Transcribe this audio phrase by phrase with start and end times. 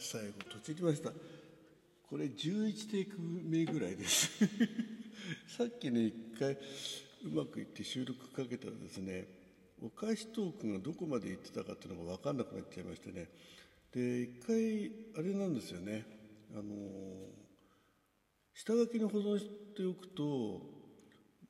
[0.00, 1.10] 最後途中りました。
[2.08, 4.30] これ11テイク目ぐらいです。
[5.46, 9.28] さっきね一回うまくいって収録かけたらですね
[9.82, 13.28] お返しトークがどこまで行ってたかっていうのが分かんなくなっちゃいましてね。
[13.92, 16.06] で一回あれなんですよね。
[16.54, 16.62] あの
[18.54, 20.62] 下書きに保存しておくと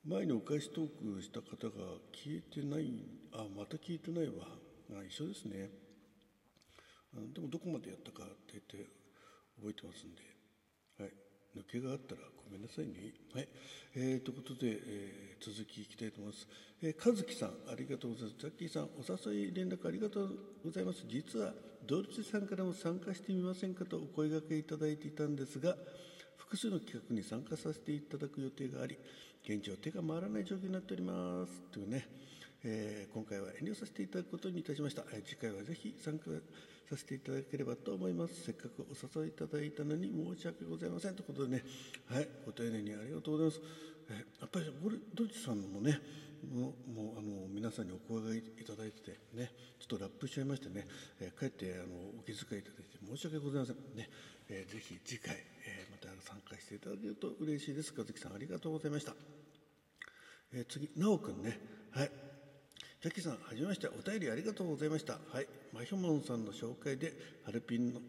[0.03, 2.91] 前にお返しトークした方が消えてない
[3.31, 4.45] あまた消えてないわ。
[4.91, 5.90] あ一緒ですね。
[7.13, 8.89] でもどこまでやったかって言って
[9.59, 10.21] 覚えてますんで
[10.99, 13.15] はい抜けがあったらごめんなさいね。
[13.33, 13.47] はい。
[13.95, 16.47] えー、ということで、えー、続きいきたいと思います。
[16.83, 18.35] えー、和樹さん、ありがとうございます。
[18.41, 20.35] ザッキーさん、お誘い連絡ありがとう
[20.65, 21.05] ございます。
[21.07, 21.53] 実は、
[21.87, 25.77] ドルチさんからも参加してみませんかとお声がけいただいていたんですが、
[26.35, 28.97] 複数の企画に参加させていただく予定があり、
[29.45, 31.61] 現状手が回らない状況になっております。
[31.71, 32.05] というね、
[32.65, 35.03] えー、今回は遠慮させていただくことにいたしました。
[35.13, 36.29] えー、次回はぜひ参加
[36.91, 38.43] させていただければと思います。
[38.43, 41.15] せっかくお誘いいただいたのに申し訳ございません。
[41.15, 41.63] ということでね、
[42.07, 43.61] はい、ご丁寧にありがとうございます。
[44.09, 44.65] え、やっぱり
[45.15, 46.01] ドイツさんもね、
[46.51, 50.85] もうもうあの皆さんにお声がいただいててね、ちょっとラップしちゃいましてね、
[51.21, 53.75] えー、かえってあのお気遣いいただいて申し訳ございません。
[53.95, 54.09] ね、
[54.49, 57.93] えー、ぜひ次回、えー、また参加していただけると嬉しいです。
[57.95, 59.15] 和樹さんありがとうございました。
[60.51, 61.57] えー、次、なおくんね、
[63.01, 63.87] ジャッキーさん、はじめまして。
[63.87, 65.13] お便りありがとうございました。
[65.13, 65.47] はい。
[65.73, 67.11] マヒョモンさんの紹介で、
[67.43, 67.99] ハルピンの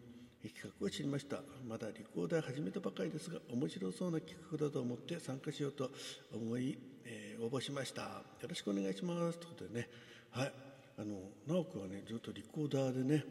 [0.43, 1.41] 企画を知りました。
[1.67, 5.89] まだリコーダー始めたばかりですが、面白そうな企画だと思って参加しようと
[6.31, 8.01] 思い、えー、応募しました。
[8.03, 9.39] よろしくお願いします。
[9.39, 9.89] ということでね、
[10.29, 10.53] はい。
[10.99, 13.25] あの、直くはね、ずっとリコーダーでね、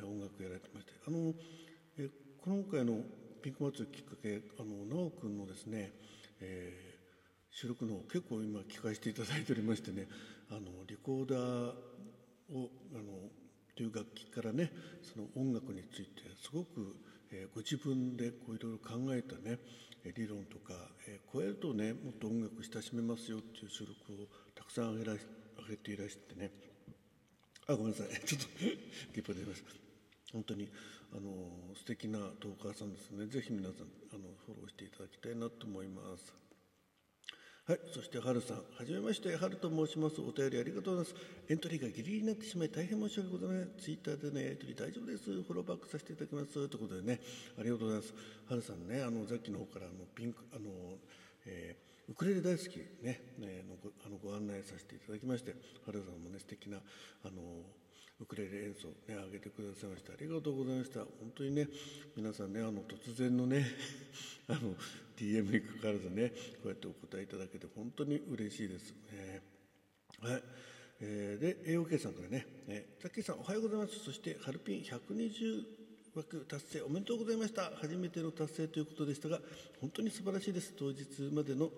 [0.00, 1.34] 音楽やられてまして、あの、
[1.98, 2.08] え
[2.44, 3.00] 今回の
[3.42, 5.90] ピンク祭りきっかけ、あの、直くんのですね、
[6.40, 6.97] えー
[7.50, 10.06] 収録の結構今聞かせていただいておりましてね
[10.50, 11.38] あのリコーダー
[12.54, 13.28] をあの
[13.76, 14.70] という楽器からね
[15.02, 16.96] その音楽についてすごく、
[17.30, 19.58] えー、ご自分でこういろいろ考えたね
[20.16, 20.74] 理論とか、
[21.06, 23.92] えー、こうやるとねもっと音楽親しめますよっていう収録
[24.22, 25.18] をたくさん上げら上
[25.70, 26.50] げていらしてね。
[27.68, 28.08] あごめんなさい。
[28.24, 28.48] ちょっと
[29.12, 29.70] ゲップ出ました。
[30.32, 30.68] 本当に
[31.12, 33.26] あの素敵なトーカーさんですね。
[33.26, 36.47] ぜひ皆さんあのフォローしていただきたいなと思います。
[37.68, 40.22] はい、そして春さん、はじめまして、春と申します。
[40.22, 41.26] お便りありがとうございます。
[41.50, 43.70] エントリーがギリギリになってしまい、大変申し訳ございません。
[43.76, 45.24] ツイッターでのやり取り大丈夫です。
[45.28, 46.54] フォローバックさせていただきます。
[46.54, 47.20] ということでね、
[47.60, 48.14] ありがとうございます。
[48.48, 50.96] 春さんね、あの、さっきの方から、あの、ピンク、あの、
[51.44, 55.52] えー、ウクレレ大好きね、ねのごあのご案内させていただきまして、
[55.84, 57.68] 春さんもね、素敵な、あの、
[58.20, 60.12] ウクレレ演奏ね、上げてくださいました。
[60.12, 61.00] ありがとうございました。
[61.00, 61.68] 本当にね、
[62.16, 63.64] 皆さんね、あの、突然のね、
[64.48, 64.74] あの、
[65.16, 66.30] DM にかかわらずね、
[66.62, 68.92] こうやってお答えいただけて本当に嬉しいです。
[69.12, 70.42] えー、はい。
[71.00, 74.00] えー、で、AOK さんからね、えー、ザッキーさんおはようございます。
[74.00, 75.64] そして、ハルピン120
[76.16, 77.70] 枠達成おめでとうございました。
[77.76, 79.40] 初めての達成ということでしたが、
[79.80, 80.74] 本当に素晴らしいです。
[80.76, 81.70] 当日までの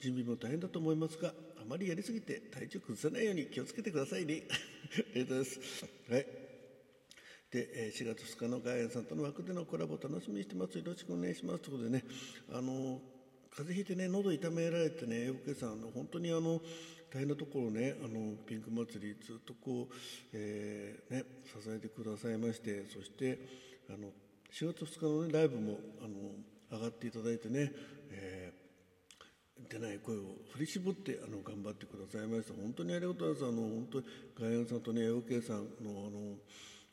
[0.00, 1.32] 準備も大変だと思いますが、
[1.64, 4.42] あまりやりすぎて体調崩さないように気をつけてくださいね。
[4.98, 5.60] ありがとうございます。
[6.12, 6.26] はい。
[7.50, 10.76] で、4月2日のガイアンさんとの枠でのコラボ楽しみにしてます。
[10.76, 11.62] よろしくお願いします。
[11.62, 12.04] ということでね、
[12.52, 13.00] あの、
[13.56, 16.60] 風邪ひいてね、喉痛められてね、おけさん、あの本当にあの、
[17.10, 19.94] 大変なところね、あの、ピンク祭りずっとこう、
[20.34, 23.38] えー、ね、支えてくださいまして、そして、
[23.88, 24.08] あの、
[24.52, 27.72] 4月2日のね、ライブも、あの、上がっていただいてね、
[29.68, 30.20] 出ない声を
[30.52, 34.06] 振り絞ってあの頑張ってくださいました本当にありがとうございますあの本当に
[34.38, 36.36] 外山さんとね OK さんのあの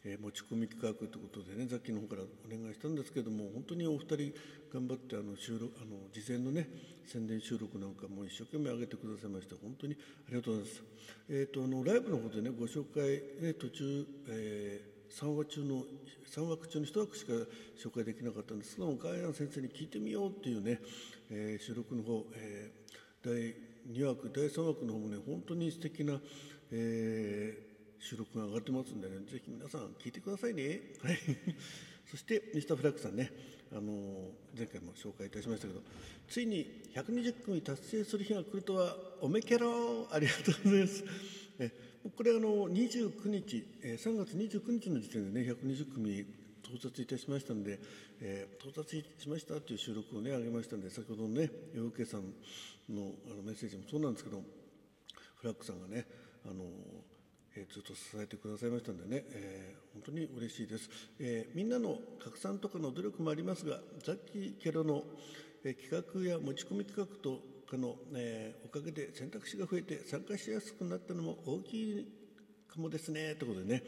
[0.04, 4.34] えー、持ち込み企画ということでねさっきの方からお願いしたんですけども本当にお二人
[4.74, 6.68] 頑張ってあの収録あの事前のね
[7.06, 10.84] 宣伝収録なんかも一生懸命上げてくださいまして本当にありがとうございます。
[11.30, 15.84] えーと、あのライブの方でねご紹介、ね、途中、えー、3話中の
[16.34, 17.34] 3枠中の1枠しか
[17.78, 20.80] 紹介できなかったんですけどもガイアン先生に聞いてみようっていうね、
[21.30, 26.20] えー、収録の方、えー、第2枠第3枠の方もね本当に素敵な、
[26.72, 27.72] えー
[28.02, 30.82] 収録が上がってますんでね、ぜひ皆さん聞いてくださいね。
[31.04, 31.20] はい。
[32.10, 33.32] そして、ミスターフラッグさんね、
[33.72, 35.84] あの前回も紹介いたしましたけど、
[36.28, 41.04] ついに120組達成する日が来るとは、おめけろありがとうございます。
[41.60, 46.26] えこれあの29日、え3月29日の時点でね、120組
[46.64, 47.80] 到達いたしましたので、
[48.22, 52.22] えー、到達しましたという収録をね、上げましたので、先ほどのね、洋介さん
[52.90, 54.42] のあのメッセージもそうなんですけど、
[55.36, 56.06] フラッグさんがね、
[56.46, 56.64] あの
[57.56, 60.90] えー、ずっと支えてくださいましたんでね、えー、本当に嬉しいです、
[61.20, 65.04] えー、みんなの拡散とかの努力もありますがさっきケロの、
[65.66, 67.40] え企画や持ち込み企画と
[67.72, 72.08] かの、えおかげで選択肢が増えて参加しやすくなったのも大きい
[72.68, 73.84] かもですねということでね。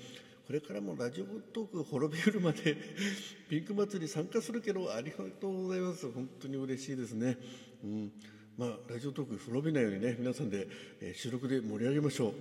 [0.46, 2.76] これからもラジオトーク滅びるまで
[3.50, 6.10] ピンク祭り参加するけどありがとうございます。
[6.12, 7.38] 本当に嬉しいですね。
[7.84, 8.12] うん。
[8.58, 10.68] まあラジオトーク滅びないようにね皆さんで、
[11.02, 12.34] えー、収録で盛り上げましょう。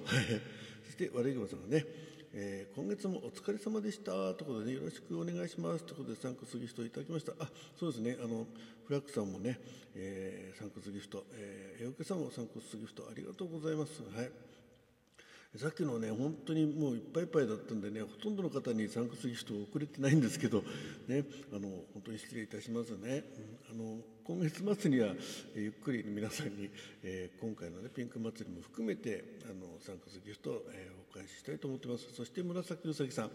[0.86, 1.86] そして悪い熊さんがね
[2.34, 7.32] えー、今月もお疲れ様でしたということで、ね、よろしくお願いしますということで、サンクスギフトいただきました。
[7.38, 7.48] あ、
[7.78, 8.46] そうですね、あの、
[8.86, 9.60] フラックさんもね、
[9.94, 14.00] えー、サンクスギフト、えー、エオケさんもサンクスギフトありがとうございます。
[14.16, 14.30] はい。
[15.54, 20.62] さっきのね、本当にもういっぱいいっぱいだったんでね、ほとんどの方にサンクスギフトを送れてないんですけど、
[21.08, 23.22] ね、あの、本当に失礼いたしますね。
[23.70, 25.14] あの、今月末には、
[25.54, 26.70] ゆっくり皆さんに、
[27.02, 32.08] えー、今回のね、ピンク祭りも含めて、あの、サンクスギフトを、えー、お返ししたいと思ってます。
[32.14, 33.30] そして紫うさぎさん、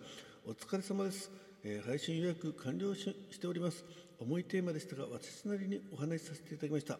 [0.48, 1.30] お疲れ様です。
[1.64, 3.86] えー、配信予約完了しております。
[4.19, 6.98] 重いテーマでしたが、私なりにお話しさせていただきました。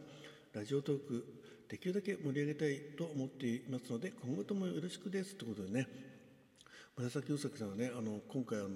[0.54, 1.26] ラジオトーク、
[1.70, 5.88] できるだけ盛り上げたいと思っていますので今後ともよろしくですということでね
[6.98, 8.70] 紫宇崎さんはねあの今回あの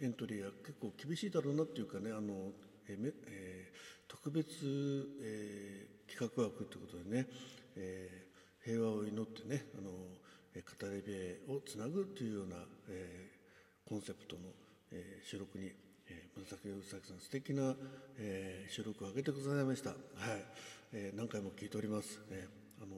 [0.00, 2.52] エントリーは結構厳しいだろうなっていうかねあの
[2.88, 4.46] えめ、えー、特別、
[5.22, 7.26] えー、企画枠ということでね、
[7.76, 11.02] えー、平和を祈ってねあの語り
[11.46, 12.56] 部をつなぐというような、
[12.88, 14.42] えー、コンセプトの、
[14.92, 15.66] えー、収録に、
[16.08, 17.74] えー、紫宇崎さん素敵な、
[18.18, 19.90] えー、収録を上げてくださいました。
[19.90, 22.18] はいえー、何回も聞いております。
[22.30, 22.96] えー、あの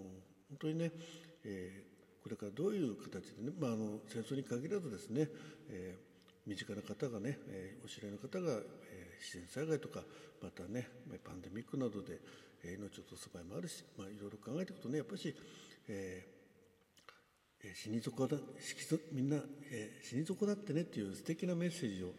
[0.49, 0.93] 本当にね、
[1.45, 5.29] えー、これからどういう形でね、まあ、あの戦争に限らずですね、
[5.69, 10.03] えー、身近な方がね、えー、お知り合いの方が、えー、自然災害とか
[10.41, 10.89] またね
[11.25, 12.21] パンデミックなどで、
[12.63, 15.35] えー、命を落とす場合もあるし、まあ、いろいろ考えていくとねやっぱり、
[15.89, 18.37] えー、死に底だ
[19.13, 19.37] みんな、
[19.73, 22.15] えー、死に底だってねっていう素敵なメッセージを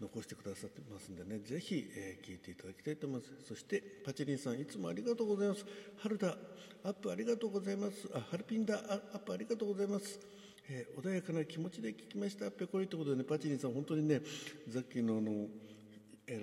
[0.00, 3.32] 残してくださってますんでね、ぜひ、えー、聞いていただきたいと思います。
[3.48, 5.64] そして、パチリンさん、いつもありがとうございます。
[5.98, 6.36] 春田、
[6.84, 8.08] アップありがとうございます。
[8.12, 10.20] あ、ハルピンダ、アップありがとうございます。
[10.68, 12.50] えー、穏やかな気持ちで聞きました。
[12.50, 14.20] ぺこりということでね、パチリンさん、本当にね、
[14.68, 15.48] さっきのあの、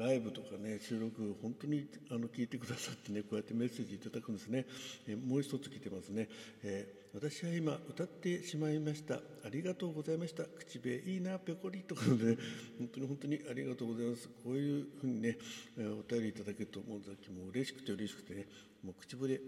[0.03, 4.65] ライブとかね収録本当にあの聞いてくださってねこうやってメッセージいただくんですね、
[5.07, 6.27] えもう一つ来てますね、
[6.63, 9.15] えー、私は今歌ってしまいました。
[9.15, 9.19] あ
[9.49, 10.43] りがとうございました。
[10.43, 12.37] 口笛いいなぺこりとかで、ね、
[12.79, 14.27] 本当に本当にありがとうございます。
[14.43, 15.37] こういうふうにね、
[15.77, 18.45] えお便りいただけるともうさっきも嬉しくて嬉しくてね
[18.83, 19.39] もう口笛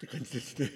[0.00, 0.70] って感じですね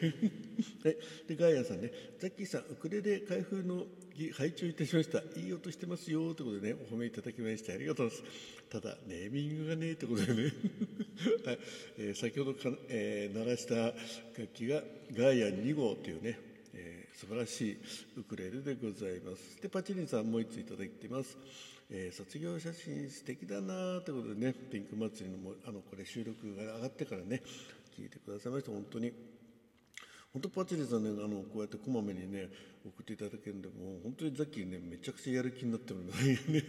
[0.85, 0.97] はい。
[1.27, 5.23] で、ガイアさんね、ザッキーさん、ウクレレ開封の儀拝聴いたしました。
[5.41, 8.35] いい音してますよということでね、お褒めいただきましてありがとうございます。
[8.69, 10.53] ただ、ネーミングがね、ということでね、
[11.47, 11.59] はい
[11.97, 13.75] えー、先ほどか、えー、鳴らした
[14.39, 16.39] 楽器がガイア2号というね、
[16.75, 17.77] えー、素晴らしい
[18.19, 19.63] ウクレレでございます。
[19.63, 21.39] で、パチリンさんもう一ついただいてます。
[21.91, 27.43] えー、卒業写真素敵だなということでね、ピンク祭りのもあのこれ収録が上がってからね、
[27.97, 28.73] 聞いてくださいました。
[28.73, 29.13] 本当に。
[30.33, 32.49] 本当パチリさんねあのこうやってこまめにね
[32.85, 36.13] 送っていただけるんでもう本当にザッキーねめちゃくちゃやる気になってるので
[36.53, 36.65] ね。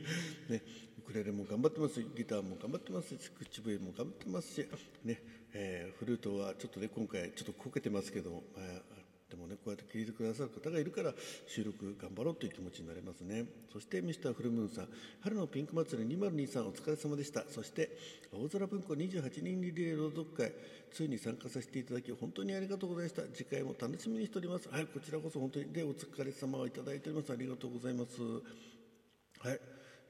[0.49, 0.61] ね。
[0.99, 4.67] ウクレレも頑張ってますギターも頑張ってますし口笛も頑張ってますし
[5.03, 5.21] ね、
[5.53, 8.94] えー、フルートはちょっとね今回ちょっとこけてますけど、まあ、
[9.29, 11.11] でもねこうやって聞いてくださる方がいるから
[11.47, 13.45] 収録頑張ろうという気持ちになれますね。
[13.73, 14.87] そしてミスターフルムーンさん
[15.21, 17.43] 春のピンク祭り2023お疲れ様でした。
[17.49, 17.89] そして
[18.31, 20.53] 青空文庫28人リレー朗読会
[20.91, 23.23] ついに参加させていただき本当にありがとうございました。
[23.33, 24.69] 次回も楽しみにしております。
[24.69, 27.33] はいこちらこそ本当にでお疲れ様をいただいております。
[27.33, 28.21] ありがとうございます。
[28.21, 29.59] はい、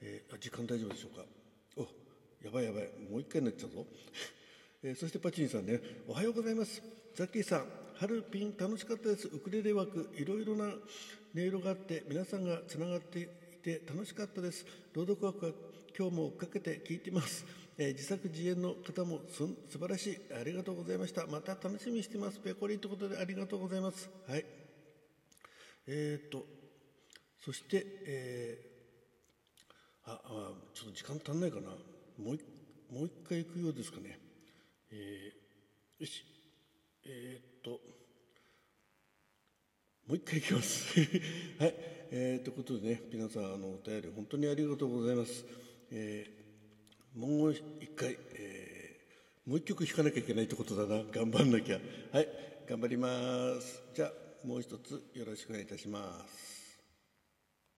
[0.01, 1.25] えー、時間大丈夫でしょうか。
[1.77, 1.81] お
[2.45, 2.89] やばいやばい。
[3.09, 3.85] もう一回になっちゃうぞ。
[4.83, 6.83] えー、そしてパチンさんねおはようございます。
[7.15, 9.27] ザッキーさん春ピン楽しかったです。
[9.27, 10.75] ウクレレ枠いろいろな音
[11.33, 13.27] 色があって皆さんがつながってい
[13.63, 14.65] て楽しかったです。
[14.93, 15.51] 朗読枠は
[15.97, 17.45] 今日も追っかけて聞いてます、
[17.77, 19.37] えー、自作自演の方もす
[19.69, 20.19] 素晴らしい。
[20.37, 21.25] ありがとうございました。
[21.25, 22.39] また楽しみにしてます。
[22.39, 24.09] ペコリということでありがとうございます。
[24.27, 24.45] はい。
[25.87, 26.45] えー、っと
[27.45, 31.69] そして、えー、ああちょっと時間足んないかな。
[31.69, 31.75] も
[32.17, 32.23] う
[32.93, 34.19] もう一回行くようですかね。
[34.91, 36.25] えー、よし。
[37.05, 37.54] えー、っと
[40.07, 40.99] もう一回いきます。
[41.57, 41.75] はい、
[42.11, 45.43] えー、ということでね皆さんあのお便り本当にありがとうございます、
[45.89, 51.03] えー、もう一回、えー、もう一曲弾かなきゃいけないってことだな。
[51.11, 51.79] 頑張んなきゃ。
[52.11, 52.27] はい。
[52.67, 53.81] 頑張ります。
[53.95, 56.54] じゃあもう一つよろしくお願いいたします。